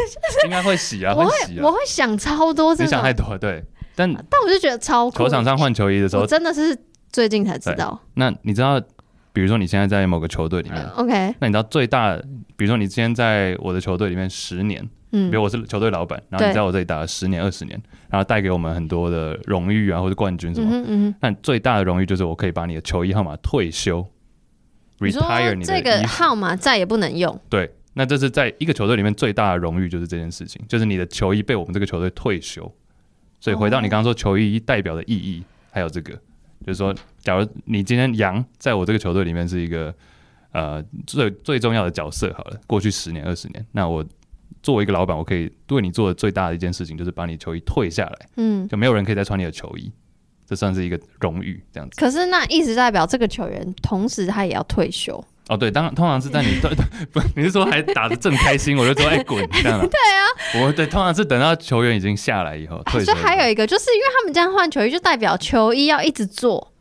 [0.46, 1.14] 应该会洗啊？
[1.14, 3.64] 我会我会想超多，你想太多，对。
[3.96, 5.18] 但但我就觉得超酷。
[5.18, 6.78] 球场上换球衣的时候，真的是
[7.12, 8.00] 最近才知道。
[8.14, 8.80] 那你知道，
[9.34, 11.36] 比如说你现在在某个球队里面，OK？
[11.40, 12.16] 那你知道最大，
[12.56, 14.88] 比如说你今天在我的球队里面十年。
[15.12, 20.70] 嗯，比如我是球队老板，然后你在我这里打了十年、二十年，然后带给我们很多的荣誉啊，或者冠军什么。
[20.70, 21.16] 嗯嗯。
[21.20, 24.06] 但最大的荣誉就是我可以把你的球衣号码退休
[25.00, 27.40] ，retire 你的这个号码再也不能用。
[27.50, 32.70] 对，那这是在一个球队里面最大的荣誉，就是这件事情，就是你的球衣被我们这个球队退休。
[33.40, 35.42] 所以回到你刚刚说球衣代表的意义，
[35.72, 36.12] 还有这个，
[36.66, 39.96] 就是说，假如你今天杨在我这个球队里面是一个
[40.52, 44.06] 呃最最重要的角色，好了，过去十年、二十年，那我。
[44.68, 49.90] 作为一个老板，我可以对你做的最大的一件事情，就是把你球衣退下来，嗯，就没有人可以再穿你的球衣，
[50.46, 51.96] 这算是一个荣誉，这样子。
[51.98, 55.24] 可是那意思代表这个球员同时他也要退休？
[55.48, 56.70] 哦，对，当然通常是在你对
[57.14, 59.80] 不，你是说还打的正开心，我就说哎滚这样。
[59.80, 59.98] 对
[60.60, 63.06] 啊，我对，通常是等到球员已经下来以后退休。
[63.06, 66.74] 所以还有一个，就是因为他们这样换球衣，就代表球衣要一直做。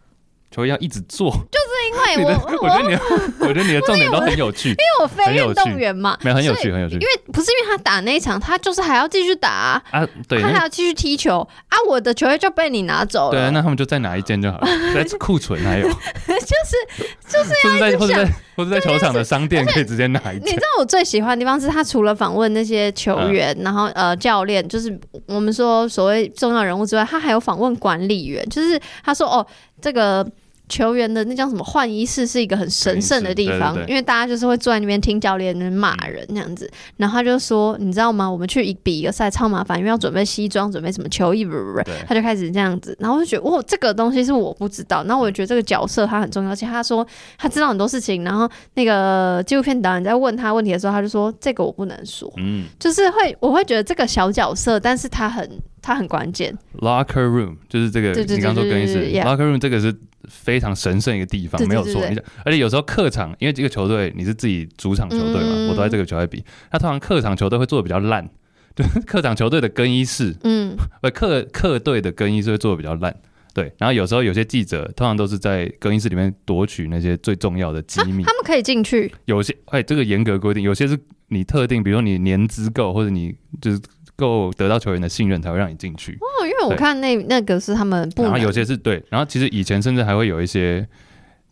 [0.50, 2.98] 球衣要一直做，就是因为我，我觉得你，
[3.40, 6.94] 我觉得你的重点都很有趣，因为我非运动员嘛，没有很有趣，很有趣。
[6.94, 11.76] 因为不是因为他打那一场，他就是还要继续打啊，对，他还要继续踢球啊。
[11.88, 20.46] 我的球衣就被你拿走了，对，那他们就再拿一件就好了， 在库存还有，就是就是要或者在或者在球场的商店可以直接拿一件。
[20.46, 29.46] 你知道我最喜欢的地方是他除了访问那些球员，然后呃教练，就是我们说所谓重要人物之外，他还有访问管理员，就是他说哦
[29.80, 30.26] 这个。
[30.68, 36.70] 球员的那叫什么换衣室是一个很神圣的地方，因为大家就是会坐在那边听教练那骂人那样子。
[36.96, 38.30] 然后他就说：“你知道吗？
[38.30, 42.96] 我们去一比一个赛超麻烦，因为要准备西装，准备什么球衣，不不不。”他就开始这样子。
[42.98, 45.04] 然后我就觉得，哇，这个东西是我不知道。
[45.04, 47.06] 然后我就觉得这个角色他很重要，而且他说
[47.38, 48.24] 他知道很多事情。
[48.24, 55.48] 然后那个纪录片导演在问他问题的时候，他就说：“这个我不能说。”嗯，就是会我会觉得这个小角色，但是他很
[55.86, 56.52] 他很关键。
[56.78, 59.10] Locker room 就是这个，你刚刚说更衣室。
[59.12, 59.94] Locker room 这个是。
[60.28, 62.02] 非常神圣一个地方，没有错。
[62.44, 66.44] 而且有时候客场，因为这个球队你是自己主场球队嘛，嗯、我都在这个球队比。
[66.72, 68.28] 那通常客场球队会做的比较烂，
[68.74, 70.76] 对， 客场球队的更衣室，嗯，
[71.14, 73.14] 客客队的更衣室会做的比较烂。
[73.54, 79.12] 对，然后有时候有些记者通常都是在更衣室里面夺取那些最重要的机密，他们可以进去。
[79.26, 83.80] 有些哎，这个严格规定，有些是你特定，比如说你年资够，或者你就是
[84.16, 86.12] 够得到球员的信任才会让你进去。
[86.14, 90.86] 哦，因为我看那那个是他们不，然后有些是对，然后其实以前甚至还会有一些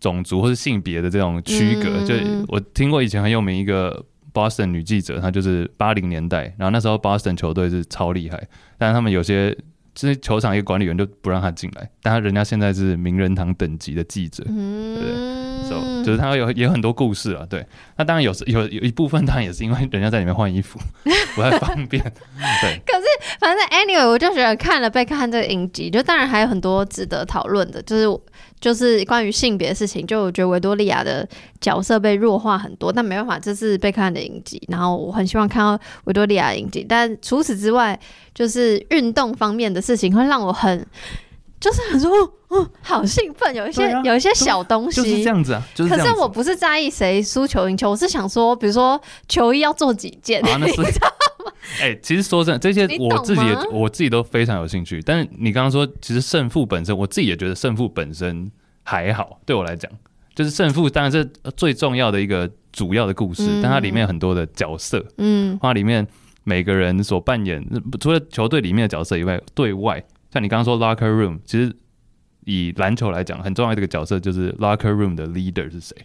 [0.00, 2.14] 种族或是性别的这种区隔，嗯、就
[2.48, 8.48] 我听过以前很有名一个 Boston 女记者，她就是八零年代，然后那时候 Boston 球队是超厉害，
[8.78, 9.56] 但是他们有些。
[9.94, 17.46] 这些球场一个管理员就不让他进来，但他人家现在是名人堂等级的记者，嗯、对，对，so, 就是他有也有很多故事啊。
[17.48, 17.64] 对，
[17.96, 20.80] 那当然有有 有一部分当然也是因为人家在里面换衣服
[21.36, 22.02] 不太方便。
[22.60, 23.04] 对，可是
[23.38, 28.20] 反正 anyway，我就觉得看了贝克汉这个影集，就当然还有很多值得讨论的，就是。
[28.64, 31.28] 就是关于性别的事情，就我觉得维多利亚的
[31.60, 38.00] 角色被弱化很多，但没办法，这是贝克汉的影集，然后我很希望看到维多利亚的影集，但除此之外，
[38.34, 40.86] 就是运动方面的事情会让我很，
[41.60, 42.10] 就是很说，
[42.48, 48.98] 哦，好兴奋，有一些、啊、有一些小东西就是这样子啊，就是、可是我不是在意谁输球赢球，我是想说，比如说
[49.28, 50.42] 球衣要做几件，
[51.80, 55.02] 哎、欸，其实说真的，这些我自己也我自己都非常有兴趣。
[55.02, 58.50] 但是你刚刚说，其实胜负本身，我自己也觉得胜负本身
[58.82, 59.40] 还好。
[59.44, 59.90] 对我来讲，
[60.34, 61.24] 就是胜负当然是
[61.56, 66.06] 最重要的一个主要的故事，嗯、但它里面有很多的角色，嗯，它里面
[66.44, 67.64] 每个人所扮演，
[68.00, 71.74] 除了球队里面的角色以外，对外，像你刚刚说 locker room，其实
[72.44, 75.96] 以篮球来讲，很重要的一个角色就是 locker room 的 leader 是谁？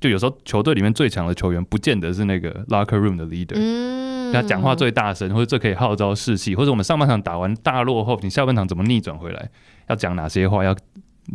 [0.00, 3.56] 就有时候球队里面最强的球员，不见得是那个 locker room 的 leader。
[3.56, 9.50] 嗯，他讲话最大声，或者最可以号召士气，或者我们上半场打完大落后，你下半场怎么逆转回来？
[9.88, 10.62] 要讲哪些话？
[10.62, 10.76] 要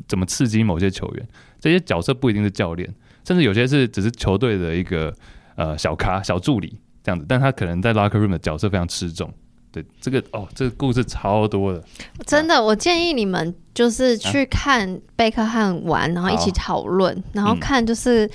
[0.08, 1.28] 怎么刺激某些球员？
[1.60, 2.94] 这些角色不一定是教练，
[3.28, 5.14] 甚至有些是只是球队的一个
[5.56, 9.32] 呃小咖、小助理这样子，但他可能在 locker room 的角色非常吃重。
[9.74, 11.84] 对，这个哦，这个故事超多的，
[12.28, 18.30] 真的，我建议你们就是去看贝克汉玩，啊、然后一起讨论，然后看就是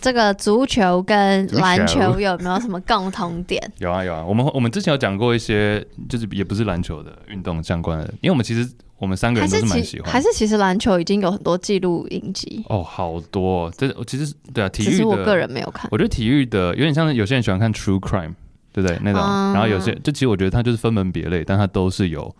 [0.00, 3.62] 这个足球跟篮球有没有什么共同点？
[3.78, 10.10] 有啊有啊，我们我们之前有讲过一些，就是也不是篮球的运动相关的，因为我们其实我们三个人都是蛮喜欢。
[10.10, 12.64] 还，还是其实篮球已经有很多记录影集。
[12.68, 18.34] 哦，好多、哦，这其实对啊，体育的我个人没有看，我觉得体育的有点像是有些人喜欢看 True Crime。
[18.72, 18.98] 对不对？
[19.02, 22.34] 那种，嗯、然后有些，就其实我觉得它就是分门别类，但它都是有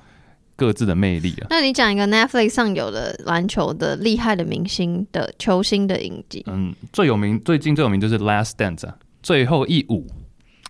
[0.56, 1.46] 各自的魅力啊。
[1.50, 6.44] 那你讲一个 Netflix 上有的篮球的厉害的明星的球星的影集？
[6.46, 10.06] 嗯，最有名，最近最有名就是《Last Dance》啊，最后一舞。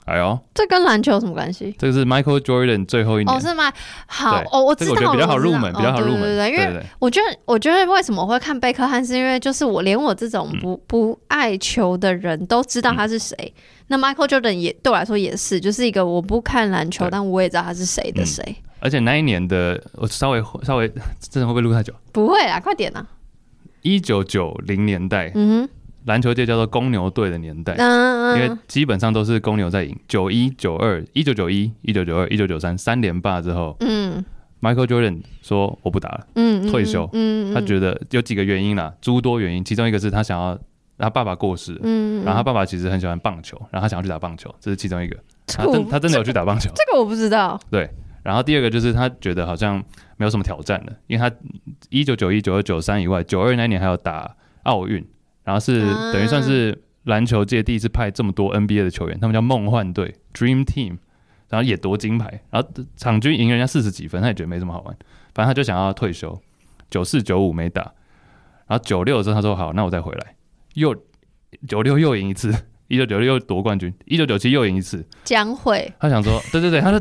[0.07, 1.73] 哎呦，这跟篮球有什么关系？
[1.79, 3.37] 这个是 Michael Jordan 最后一年。
[3.37, 3.73] 哦，是吗？
[4.07, 6.23] 好，哦，我知道，这个、我觉得比较好入门，哦、比较好入门。
[6.23, 13.37] 对对对，因为我觉得，我觉得为什么我会看贝克汉，是因为就是我连我这种不、嗯、不爱球的人都知道他是谁。
[13.39, 18.57] 嗯、那 Michael Jordan 也对我来说也是，就是一个我不看篮球，但我也知道他是谁的谁、嗯。
[18.81, 20.89] 而且那一年的，我稍微稍微，
[21.21, 21.93] 真的会不会录太久？
[22.13, 23.07] 不会啊，快点啊！
[23.83, 25.69] 一九九零年代，嗯哼。
[26.07, 29.97] 篮球界叫做公牛队的年代，因为基本上都是公牛在赢。
[30.09, 34.25] 九一、九二、一九九一、一九九二、一九九三三连霸之后，嗯
[34.61, 40.59] ，Michael Jordan 说我不打了，嗯，退休，嗯，他觉得有几个原因啦，诸多原因，其中一个是他想要
[40.99, 45.17] 他爸爸过世，嗯，然后他爸爸其实很喜欢棒球，然后他想要去打棒球，这是其中一个。
[45.47, 47.61] 他真他真的有去打棒球， 这个我不知道。
[47.71, 47.91] 对，
[48.23, 49.77] 然后第二个就是他觉得好像
[50.17, 51.37] 没有什么挑战了，因为他
[51.89, 55.05] 一九九一、九二、九三以外，九二那年还要打奥运。
[55.44, 55.81] 然后是
[56.12, 60.98] 等于算是篮球界第一次派这么多 NBA 的球员，他们叫梦幻队 （Dream Team），
[61.48, 64.96] 然后也夺金牌，然后场均赢人家四十几分，他也觉得没什么好玩，
[65.35, 66.40] 反正他就想要退休。
[66.90, 67.83] 九四九五没打，
[68.66, 70.35] 然后九六的时候他说好，那我再回来，
[70.74, 70.92] 又
[71.68, 72.53] 九六又赢一次，
[72.88, 77.00] 一九九六又夺冠军，一九九七又赢一次，将会，他想说，对对对，他说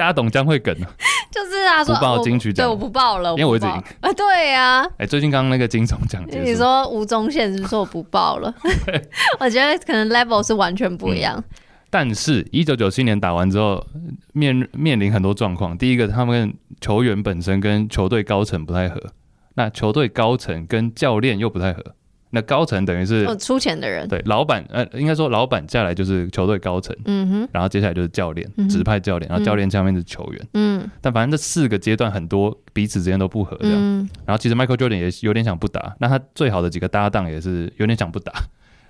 [0.00, 0.86] 大家懂江蕙梗了。
[1.30, 8.52] 就是啊，说不报金曲奖，对，我不报了，因为我已经啊，对呀，哎，最近刚刚那个金钟奖，你说吴宗宪是不是说我不报了？
[9.38, 11.44] 我觉得可能 level 是完全不一样。
[11.90, 13.86] 但是，一九九七年打完之后，
[14.32, 15.76] 面面临很多状况。
[15.76, 19.00] 第一个，他们球员本身跟球队高层不太合，
[19.54, 21.84] 那球队高层跟教练又不太合。
[22.30, 38.32] 那高层等于是出钱的人，对，老板，呃，应该说老板下来就是球队高层，嗯哼，然后接下来就是教练，指派教练，然后教练下面是球员，嗯，但反正这四个阶段很多彼此之间都不合这样，然后其实 Michael Jordan 也有点想不打，那他最好的几个搭档也是有点想不打，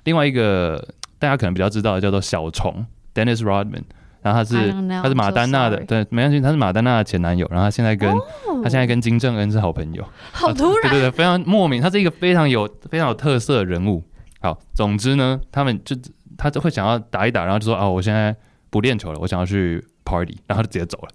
[0.05, 0.87] 另外一个
[1.18, 3.85] 大家可能比较知道的叫做小虫 Dennis Rodman。
[4.22, 7.46] 然后他是他是马丹娜的，对，没关系，他是马丹娜的前男友。
[7.50, 8.12] 然后他现在跟
[8.62, 11.80] 他现在跟金正恩是好朋友，好突然，对对对，非常莫名。
[11.80, 14.02] 他是一个非常有非常有特色的人物。
[14.40, 15.96] 好，总之呢，他们就
[16.37, 18.35] 他就会想要打一打，然后就说啊，我现在
[18.68, 21.09] 不练球了，我想要去 party，然后就直接走了。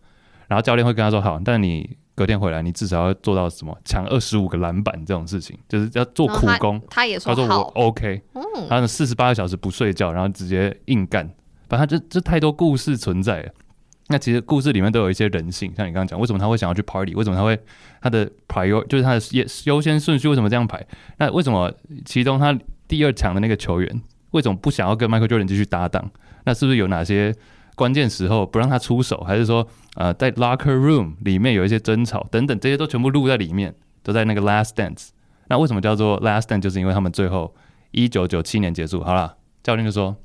[0.47, 6.79] 然后教练会跟他说好，但你隔天回来，你至少要做到什么抢二十五个篮板这种事情，就是要做苦工。
[6.81, 8.21] 他，他也说好，他说我 OK，
[8.69, 11.29] 他说四十八个小时不睡觉，然后直接硬干。
[11.69, 13.51] 反正这这太多故事存在了。
[14.07, 17.15] 那其实故事里面都有一些人性，像你刚刚讲，为什么他会想要去 party？
[17.15, 17.59] 为什么他会
[18.01, 20.85] 他的 prior 就是他的优优先顺序为什么这样排？
[21.17, 21.73] 那为什么
[22.05, 24.01] 其中他第二强的那个球员
[24.31, 26.11] 为什么不想要跟 Michael Jordan 继续搭档？
[26.43, 27.33] 那是不是有哪些？
[27.77, 35.09] 关键时候不让他出手，还是说，呃，在 locker room 里面有一些争吵等等，这些都全部录在里面，都在那个 last dance。
[35.49, 36.61] 那为什么叫做 last dance？
[36.61, 37.53] 就是因为他们最后
[37.91, 40.15] 一九九七年结束，好了，教练就说，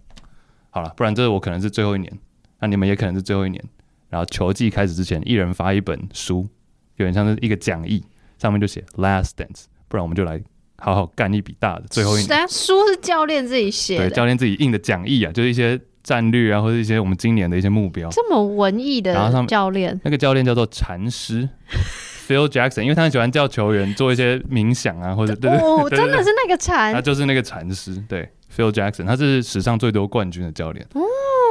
[0.71, 2.13] 好了，不然这我可能是最后一年，
[2.61, 3.63] 那你们也可能是最后一年。
[4.09, 6.49] 然后球季开始之前，一人发一本书，
[6.97, 8.03] 有点像是一个讲义，
[8.39, 10.41] 上面就写 last dance，不然我们就来
[10.79, 12.49] 好好干一笔大的最后一年。
[12.49, 15.81] 书是教练自己写的，对，教练自己印的讲义啊，就是一些。
[16.03, 19.13] 战略啊，或者一些我们今年的一些目标，这么文艺的
[19.47, 21.47] 教练，那个教练叫做禅师
[22.27, 30.87] Phil Jackson，因为他很喜欢叫球员做一些冥想啊，或者对对对，哦，真的是那个禅，他就是那个禅师，对 Phil Jackson，他是史上最多冠军的教练。
[30.95, 31.01] 哦，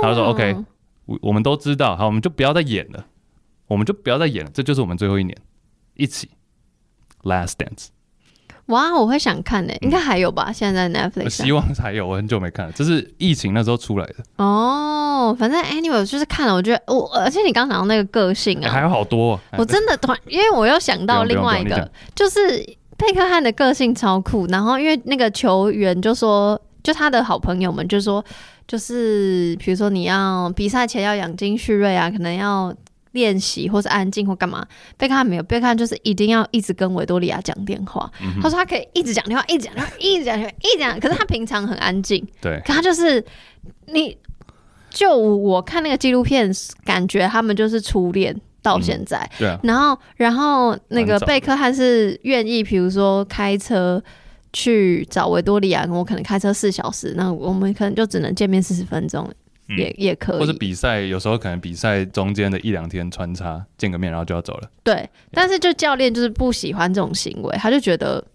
[0.01, 0.55] 他说 OK，
[1.05, 3.05] 我我们都知道，好，我们就不要再演了，
[3.67, 5.37] 我们就不要再演了，这就是我们最后一年，
[5.95, 6.29] 一起
[7.23, 7.87] Last Dance。
[8.67, 10.45] 哇，我会想看呢、欸，应该还有吧？
[10.49, 12.07] 嗯、现在在 Netflix，希望还有。
[12.07, 14.15] 我很久没看了，这是疫情那时候出来的。
[14.37, 19.41] 哦，反正 anyway 就是看了，我觉得我，而且你刚刚讲到那个个性啊，欸、还有好多、啊。
[19.57, 22.59] 我真的突然，因为我又想到另外一个，就是
[22.95, 24.45] 佩克汉的个性超酷。
[24.49, 28.23] 然后因为那个球员就说，就他的好朋友们就说，
[28.67, 32.75] 就是比如说你要比赛前要养精蓄锐啊，可能要。
[33.13, 34.63] 练习或是安静或干嘛？
[34.95, 38.07] 贝克汉没有，贝克汉就是一定要一直跟维多利亚讲电话。
[38.21, 40.99] 嗯、他说他可以一直讲电话，一直讲电话，一直讲电话，一直讲。
[40.99, 42.23] 可是他平常很安静。
[42.39, 43.25] 对，可他就是
[43.87, 44.15] 你，
[44.91, 46.51] 就我看那个纪录片，
[46.85, 49.17] 感觉他们就是初恋到现在。
[49.17, 49.59] 嗯、对、啊。
[49.63, 53.99] 然后，然后那个贝克汉是愿意，比如说开车
[54.53, 59.29] 去找维多利亚，我可能开车四小时，那我们可能就只能见面四十分钟。
[59.77, 64.67] 也也可以，或者比赛有时候可能比赛中间的一两天穿插见个面，然后就要走了。
[64.83, 68.25] 对，但是就教练就是不喜欢这种行为，他就觉得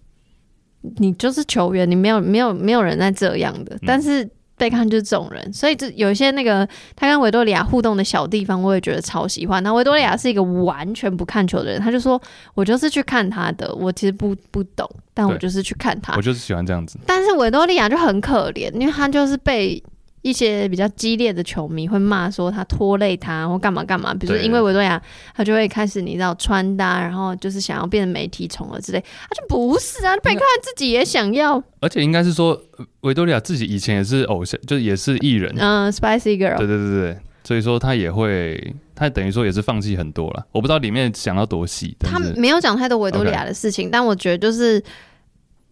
[0.99, 3.77] 你就是球员，你没有没有没有人在这样的。
[3.85, 9.63] 但是贝克汉就是这种人，所以这有一些那个他跟维多利亚互动的小地方，我也觉得超喜欢。
[9.63, 12.21] 那维多利亚是一个完全不看球的人，他就说
[12.55, 16.99] 我就是去看他的，我其实不不懂，但我就是去看他，我就是喜欢这样子。
[17.07, 19.83] 但是维多利亚就很可怜，因为他就是被。
[20.25, 25.01] 一些比较激烈的球迷会骂说他拖累他或干嘛干嘛，比如说因为维多利亚，
[25.37, 32.59] 他就会开始你知道穿搭，然后就是想要变成媒体宠儿之类，他就不是啊，贝克汉自己也想要，而且应该是说
[33.03, 44.83] 维多利亚自己以前也是偶像，就是也是艺人，嗯，Spicy Girl，对对对对，所以说他也会，他等于说也是放弃很多了，我不知道里面想到多细，他没有讲太多维多利亚的事情.但我觉得就是。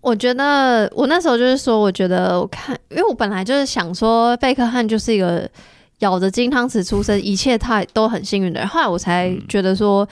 [0.02, 5.48] 我觉得我那时候就是说，我觉得我看，因为我本来就是想说，贝克汉就是一个
[6.00, 8.68] 咬着金汤匙出生，一切他都很幸运的人。
[8.68, 10.06] 后来我才觉得说，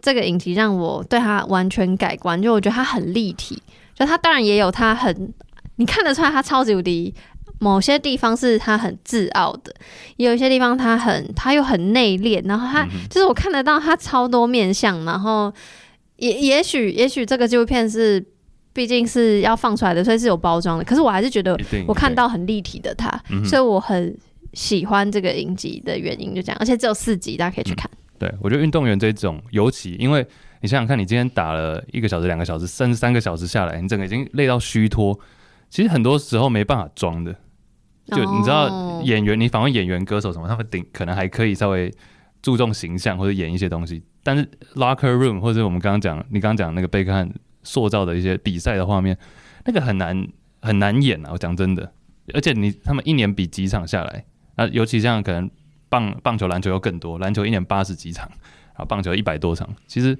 [0.00, 3.60] 这个影集让我对他完全改观，就我觉得他很立体，
[3.96, 5.34] 就他当然也有他很，
[5.74, 7.12] 你看得出来他超级无敌，
[7.58, 9.74] 某些地方是他很自傲的，
[10.18, 15.52] 也有一些地方他很他又很内敛，然后他就是我看得到他超多面相，然后
[16.18, 18.24] 也也许也许这个纪录片是。
[18.72, 20.84] 毕竟是要放出来的，所以是有包装的。
[20.84, 23.10] 可是我还是觉得，我看到很立体的它，
[23.44, 24.16] 所以我很
[24.54, 26.56] 喜欢这个影集的原因就这样。
[26.58, 27.90] 而且只有四集，大家可以去看。
[27.92, 30.26] 嗯、对，我觉得运动员这种，尤其因为
[30.62, 35.18] 你想想看，你今天打了一个小时、两个小时，甚至三个小时下来，你整个已经累到虚脱。
[35.68, 37.34] 其实很多时候没办法装的。
[38.06, 41.92] 就你知道，演员，你访问演员、歌手什么，他们顶可能还可以稍微
[42.42, 44.02] 注重形象或者演一些东西。
[44.22, 47.30] 但是 locker room 或者我们刚刚讲，你刚刚讲那个贝克汉。
[47.62, 49.16] 塑造的一些比赛的画面，
[49.64, 50.26] 那个很难
[50.60, 51.30] 很难演啊！
[51.32, 51.92] 我讲真的，
[52.34, 54.24] 而且你他们一年比几场下来
[54.56, 55.50] 啊，尤其像可能
[55.88, 59.68] 棒棒球、篮球又更多，篮球一年八十几场，然后棒球一百多场。
[59.86, 60.18] 其实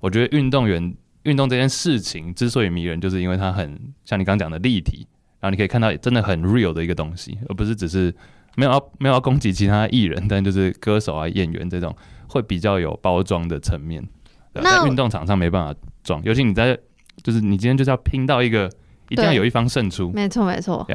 [0.00, 5.06] 我觉得运动员运动这件事情之所以迷人，就是因为它很像你刚讲的立体，
[5.40, 8.14] 然后你可以看到真的很 real 的一个东西，而不是只是
[8.56, 11.94] 没有要没有要攻击其他艺人，但就是歌手啊、演员这种
[12.28, 14.06] 会比较有包装的层面。
[14.54, 16.78] 在运动场上没办法装，尤其你在，
[17.22, 18.70] 就是你今天就是要拼到一个，
[19.08, 20.10] 一定要有一方胜出。
[20.12, 20.86] 没错没错。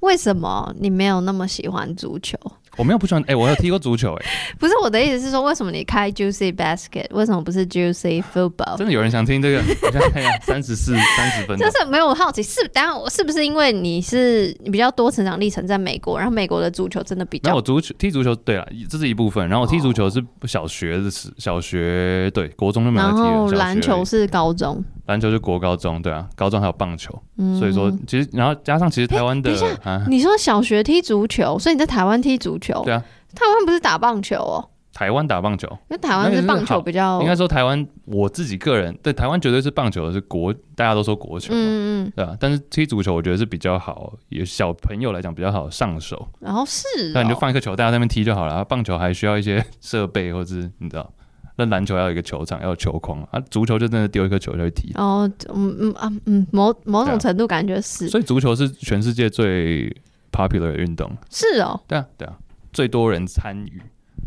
[0.00, 2.38] 为什么你没有那么喜欢足球？
[2.76, 8.76] 我没有不喜欢，哎、欸，我有踢过足球、欸，哎，不是我的意思是说，为什么你开 Juicy Basket，为什么不是 Juicy Football？
[8.78, 9.58] 真的有人想听这个？
[9.58, 24.82] 我现在看一下，三十四、三十分钟，就是没有好奇，是当然我是不是因为你是你比较多成长历程在美国，然后美国的足球真的比较，那我足球踢足球，对了，这是一部分，然后我踢足球是小学的时，小学对，国中就没有踢了，然后篮球是高中。
[25.10, 29.50] 篮球是国高中，对啊，高中还有棒球，嗯、所以说其实然后加上其实台湾的，
[29.82, 33.02] 啊、你说小学踢足球，所以你在台湾踢足球，对啊，
[33.34, 51.12] 台湾不是打棒球哦，台湾打棒球，因为台湾是棒球比较，应该说台湾我自己个人对台湾绝对是棒球是国，大家都说国球，嗯嗯，对啊，但是踢足球我觉得是比较好，有小朋友来讲比较好上手，然后是、哦，那你就放一个球，大家在那边踢就好了，棒球还需要一些设备或者是你知道。
[51.60, 53.38] 那篮球要有一个球场，要有球框啊。
[53.50, 54.90] 足球就真的丢一颗球就会踢。
[54.94, 58.08] 哦，嗯嗯啊嗯，某某种程度感觉是。
[58.08, 59.94] 所以足球是全世界最
[60.32, 61.10] popular 的运动。
[61.30, 61.78] 是哦。
[61.86, 62.34] 对啊对啊，
[62.72, 63.82] 最多人参与，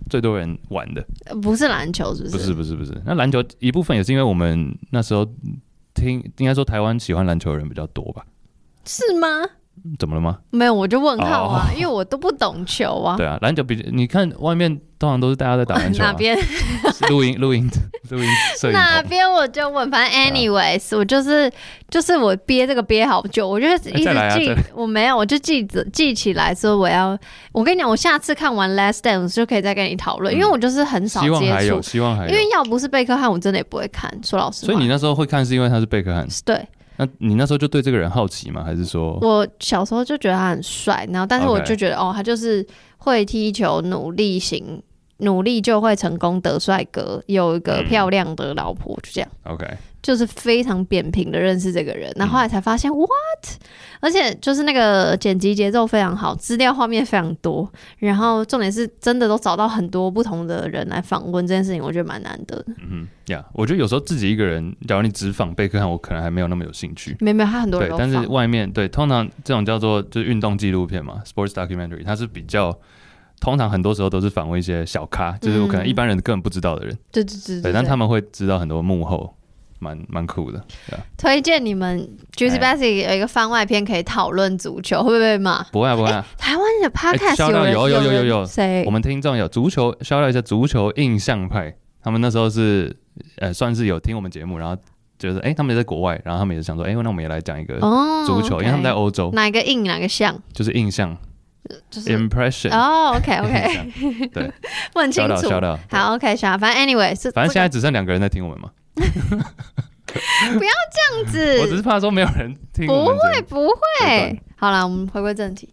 [0.09, 1.03] 最多人玩的。
[1.41, 2.37] 不是篮球，是不是？
[2.37, 3.01] 不是不是不是。
[3.05, 5.25] 那篮球一部分也是因为我们那时候
[5.95, 8.23] 听，应该说台湾喜欢篮球的人比较多吧？
[8.85, 9.27] 是吗？
[9.99, 10.37] 怎么了吗？
[10.51, 13.15] 没有，我就问号啊，oh, 因为我都不懂球啊。
[13.17, 16.11] 对啊，篮球比你看外面通常都是大家在打篮球，啊。
[16.11, 16.37] 哪边？
[17.09, 17.69] 录音录音
[18.09, 18.73] 录音摄影。
[18.73, 21.51] 哪边我就问，反正 anyways，、啊、我就是
[21.89, 27.17] 就是我憋这个憋好久，我就一直记，我没有，我就记着记起来说我要。
[27.51, 31.35] 我跟你讲，我下次看完《Last Dance》就可以再跟你讨论，嗯，因为我就是很少接触。
[31.35, 32.29] 希望还有，希望还有。
[32.29, 34.09] 因为要不是贝克汉，我真的也不会看。
[34.23, 36.25] 说老实话，所以你那时候会看，是因为他是贝克汉。
[36.45, 36.65] 对。
[36.97, 38.63] 那你那时候就对这个人好奇吗？
[38.63, 42.65] 还是说，我小时候就觉得他很帅，然后但是我就觉得.哦，他就是
[42.97, 44.81] 会踢球，努力型，
[45.17, 49.29] 努力就会成功得帅哥，有一个漂亮的老婆，就这样。
[49.43, 49.65] OK。
[50.03, 53.57] 就是非常扁平的认识这个人，那后后来才发现、嗯、what，
[54.01, 62.65] 而且就是那个剪辑节奏非常好，资料画面非常多，然后重点是真的都找到很多不同的人来访问这件事情，我觉得蛮难得的。
[62.89, 67.15] 嗯呀，yeah, 我觉得有时候自己一个人，假如你只访贝克汉，我可能还没有那么有兴趣。
[67.21, 72.77] 没有没有，他很多人，但是外面对，通常这种叫做就是运动纪录片嘛，sports documentary，它是比较
[73.39, 76.97] 通常很多时候都是访问一些小咖，就是我可能一般人根本不知道的人。
[77.11, 79.33] 对对对对，但他们会知道很多幕后。
[79.83, 80.57] 蛮蛮酷的，
[80.89, 85.65] 对啊，推荐你们 Juicy Basket 有一个番外篇可以讨论足球，会不会嘛？
[85.71, 88.83] 不会啊，不会台湾的 Podcast 有有有有有有谁？
[88.85, 92.95] 我们听众有足球，绍到一下足球印象派，他们那时候是
[93.39, 94.75] 呃算是有听我们节目，然后
[95.19, 97.79] 就是哎、欸、他们也在国外，然后他们也是想说哎、欸、那我们也来讲一个
[98.25, 99.29] 足球，因为他们在欧洲。
[99.33, 100.37] 哪个印哪个像？
[100.51, 101.15] 就是印象，
[101.89, 102.71] 就是 impression。
[102.71, 104.51] 哦，OK OK，对，
[104.95, 105.49] 问清楚。
[105.89, 108.69] 好，OK，反正 Anyway 是，反正现在只剩两个人在听我们嘛。
[108.95, 112.85] 不要这样子，我只是怕说没有人听。
[112.85, 115.67] 不会不会，好了，我们回归正题。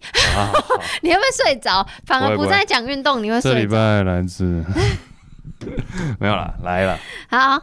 [1.02, 1.86] 你会不会睡着？
[2.06, 3.54] 反而不再讲运动，你会睡着？
[3.54, 4.64] 这礼拜来自
[6.18, 6.98] 没有了，来了。
[7.28, 7.62] 好。